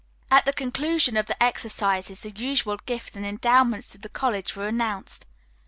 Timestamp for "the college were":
3.99-4.67